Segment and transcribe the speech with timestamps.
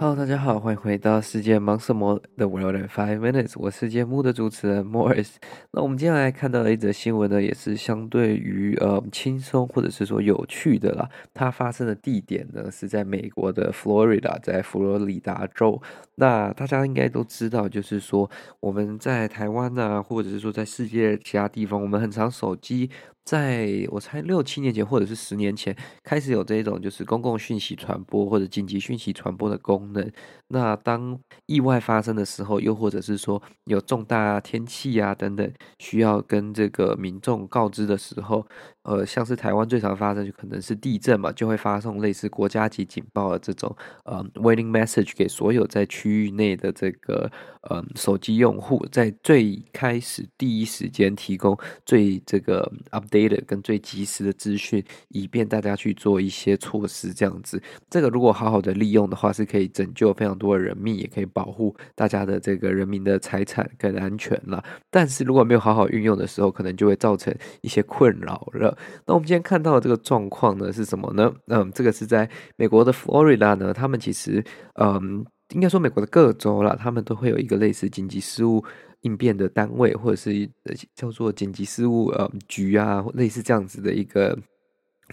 [0.00, 5.30] Hello，大家好，欢迎回到世界忙什么的 World in Five Minutes，我是节目的主持人 Morris。
[5.72, 11.08] 那我们接下来看到的一则新闻呢，也是相对于呃轻松或者是说有趣的啦。
[11.34, 15.82] 它发生的地点呢是在美国的 Florida，在佛罗里达州。
[16.14, 18.30] 那大家应该都知道，就是说
[18.60, 22.88] 我们在台湾啊，或者是说在世界其他地方，我们很常手机。
[23.28, 30.10] 在我猜六七年前或者是十年前开始有这种就是公共讯息传播或者紧急讯息传播的功能。
[30.48, 38.46] 那当意外发生的时候，又或者是说有重大天气啊等等需要跟这个民众告知的时候，
[38.84, 43.76] 呃，像是台湾最常发生就可能是地震嘛，就会发送类似国家级警报的这种
[44.06, 47.30] 呃 warning message 给所有在区域内的这个
[47.68, 51.54] 呃手机用户，在最开始第一时间提供
[51.84, 53.17] 最这个 update。
[53.46, 64.62] 跟最及时的资讯，以便大家去做一些措施，这样子，这个如果好好的利用的话，是可以拯救非常多的人命，也可以保护大家的这个人民的财产跟安全了。
[64.90, 68.76] 但是如果没有好好运用的时候，可能就会造成一些困扰了。
[69.06, 71.32] 那我们今天看到的这个状况呢，是什么呢？
[71.46, 74.44] 嗯，这个是在美国的佛罗里达呢，他们其实，
[74.74, 78.62] 嗯，应该说美国的各州啦，他们都会有一个类似紧急事务。
[79.00, 80.50] 应变的单位，或者是
[80.94, 84.38] 叫做紧急事务呃局啊，类似这样子的一个。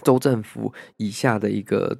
[0.04, 1.98] 州政府以下的一个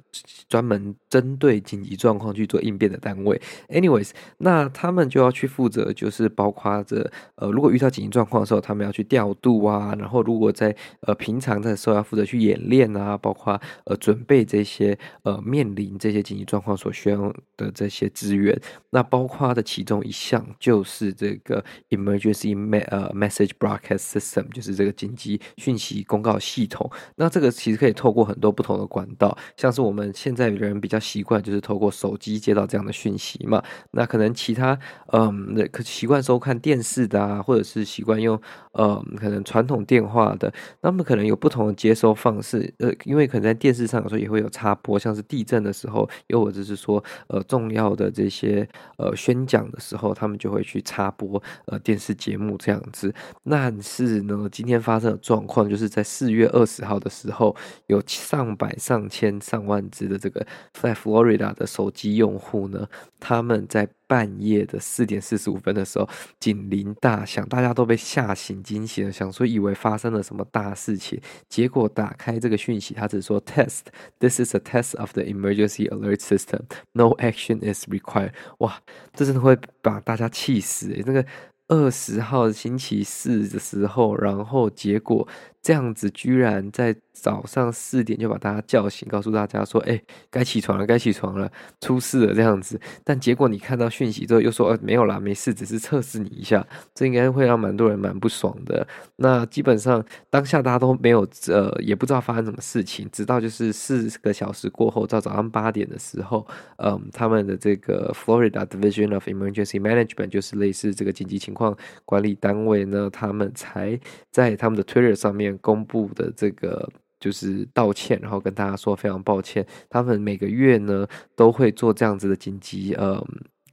[0.48, 27.85] 专门针对紧急状况去做应变的单位，anyways，那他们就要去负责，就是包括着呃，如果遇到紧急状况的时候，他们要去调度啊，然后如果在呃平常的时候要负责去演练啊，包括呃准备这些呃面临这些紧急状况所需要的这些资源，那包括的其中一项就是这个 emergency me 呃 message broadcast system，就是这个紧急讯息公告系统，那这个其实可以。
[27.86, 33.62] 可以透过很多不同的管道，像是我们现在的人比较习惯，就是透过手机接到这样的讯息嘛。
[33.92, 34.76] 那可能其他，
[35.12, 38.36] 嗯，可习惯收看电视的啊，或者是习惯用，
[38.72, 42.74] 嗯，可能传统电话的，那么可能有不同的接收方式。
[42.78, 48.68] 呃，因为可能在电视上有时候也会有插播，像是地震的时候，又或者是说，呃，重要的这些
[48.98, 53.14] 呃宣讲的时候，他们就会去插播呃电视节目这样子。
[53.44, 57.54] 那是呢，今天发生的状况，就是在四月二十号的时候。
[57.86, 62.88] 有上百、上千、上万只的这个在佛罗里达的手机用户呢，
[63.20, 78.32] 他们在半夜的四点四十五分的时候，警铃大响，大家都被吓醒、惊醒了，想说以为发生了什么大事情，结果打开这个讯息，他只说 “test”，“this is a test of the emergency alert system”，“no action is required”。
[78.58, 78.80] 哇，
[79.12, 80.94] 这真的会把大家气死！
[81.04, 81.26] 那个
[81.66, 85.26] 二十号星期四的时候，然后结果。
[85.66, 90.00] 这样子居然在早上四点就把大家叫醒，告诉大家说：“哎，
[90.30, 91.50] 该起床了，该起床了，
[91.80, 98.86] 出事了。”这样子，但结果你看到讯息之后又说：“呃，没有啦，没事，只是测试你一下。”这应该会让蛮多人蛮不爽的。
[99.16, 106.46] 那基本上当下大家都没有呃，也不知道发生什么事情，直到就是四个小时过后，到早上八点的时候，
[106.76, 113.98] 嗯，他们的这个 Florida Division of Emergency Management 就是类似这个紧急情况管理单位呢，他们才
[114.30, 115.55] 在他们的 Twitter 上面。
[115.58, 119.66] 公布的这个就是道歉，然后跟大家说非常抱歉。
[119.88, 123.24] 他们每个月呢都会做这样子的紧急呃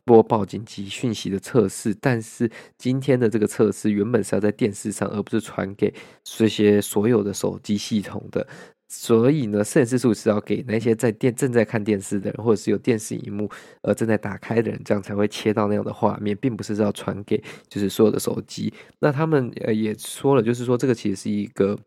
[0.06, 8.46] 播报紧急讯息的测试，但是今天的这个测试原本是要在电视上，而不是传给这些所有的手机系统的。
[8.88, 13.50] 所以呢，摄影师是不是要给那些在电正在看电视的人，或者是有电视荧幕
[13.82, 18.74] 呃正在打开的人，这样才会切到那样的画面，并不是要传给就是所有的手机。
[19.00, 21.78] 那他们呃也说了，就是说这个其实是一个。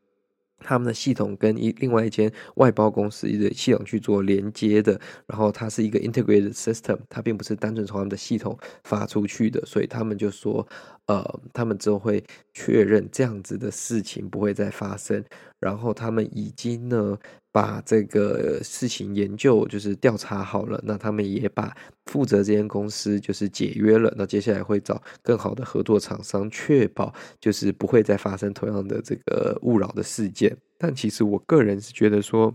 [0.58, 10.66] 他们的系统跟一另外一间外包公司的系统去做连接的，然后它是一个 integrated system，它并不是单纯从他们的系统发出去的，所以他们就说，
[11.06, 12.22] 呃，他们之后会
[12.52, 15.24] 确认这样子的事情不会再发生，
[15.60, 17.18] 然后他们已经呢。
[17.56, 21.74] 把这个事情研究就是调查好了，那他们也把
[22.04, 30.54] 负责这间公司就是解约了，那接下来会找更好的合作厂商，确保就是不会再发生同样的这个勿扰的事件。
[30.76, 32.54] 但其实我个人是觉得说。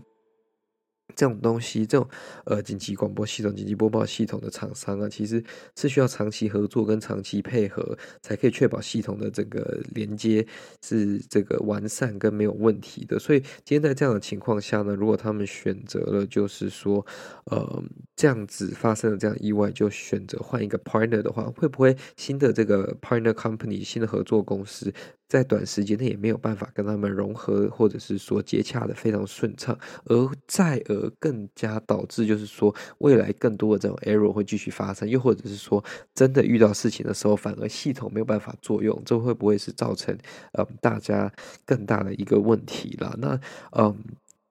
[1.14, 2.08] 这种东西，这种
[2.44, 5.42] 呃紧急广播系统、紧急播报系统的厂商啊，其实
[5.76, 10.46] 是需要长期合作跟长期配合，才可以确保系统的这个连接
[10.84, 13.18] 是这个完善跟没有问题的。
[13.18, 17.04] 所以今天在这样的情况下呢，如果他们选择了就是说，
[17.44, 17.82] 呃，
[18.22, 24.94] 这样子发生了这样意外，就选择换一个 partner 的话，会不会新的这个 partner company 新的合作公司
[25.28, 35.84] 在短时间内也没有办法跟他们融合，或者是说接洽的非常顺畅，而再而更加导致就是说未来更多的这种 error 会继续发生，又或者是说
[36.14, 40.16] 真的遇到事情的时候，反而系统没有办法作用，这会不会是造成
[40.56, 41.28] 嗯大家
[41.66, 43.16] 更大的一个问题了？
[43.18, 43.40] 那
[43.76, 43.96] 嗯。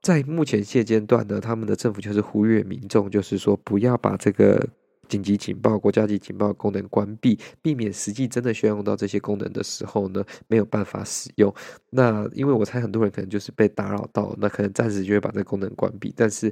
[0.02, 4.68] 在目前现阶段呢，他们的政府就是呼吁民众，就是说不要把这个
[5.08, 11.54] 紧急警报、国家级警报功能关闭，避免实际真的需要用到这些功能的时候呢，没有办法使用。
[11.90, 16.14] 那因为我猜很多人可能就是被打扰到，那可能暂时就会把这个功能关闭。
[16.16, 16.52] 但是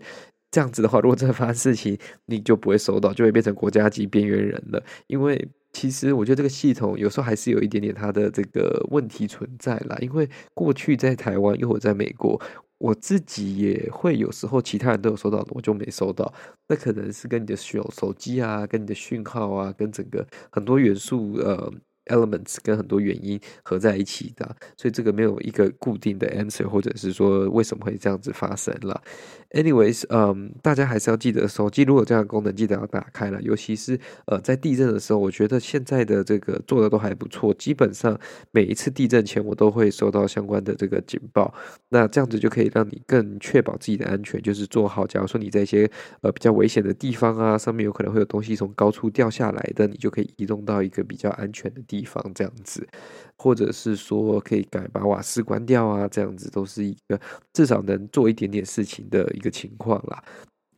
[0.51, 4.83] 这样子的话，如果真的发生事情，你就不会收到，就会变成国家级边缘人了。
[5.07, 9.97] 因为其实我觉得这个系统有时候还是有一点点它的这个问题存在啦。
[10.01, 12.41] 因为过去在台湾，又或者在美国。
[12.79, 16.33] 我自己也会有时候，其他人都有收到，我就没收到。
[16.67, 21.71] 那可能是跟你的手手机啊，跟你的讯号啊，跟整个很多元素呃。
[22.09, 29.01] Elements 跟很多原因合在一起的，所以这个没有一个固定的 answer，或者是说为什么会这样子发生了。
[29.51, 33.41] Anyways，嗯，大家还是要记得手机如果有这样的功能，记得要打开了。
[33.41, 37.51] 尤其是呃在地震的时候，我觉得现在的这个做的都还不错。
[37.55, 38.19] 基本上
[38.51, 41.51] 每一次地震前，我都会收到相关的这个警报。
[41.89, 45.07] 那这样子就可以让你更确保自己的安全，就是做好。
[45.07, 45.89] 假如说你在一些
[46.21, 51.98] 呃比较危险的地方啊，上面有可能会有东西从高处掉下来的，你就可以移动到一个比较安全的地。
[51.99, 52.87] 地方这样子，
[53.37, 57.19] 或者是说可以改把瓦斯关掉啊，这样子都是一个
[57.51, 60.23] 至少能做一点点事情的一个情况啦。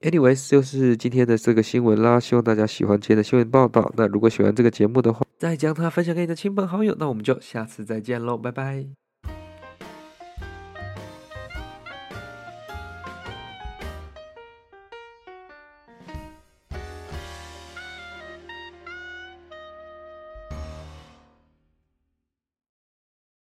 [0.02, 3.94] Anyways，就是今天的这个新闻啦，希望大家喜欢今天的新闻报道。
[3.96, 6.96] 那如果喜欢这个节目的话，再将它分享给你的亲朋好友。
[6.98, 9.11] 那我们就下次再见喽，拜拜。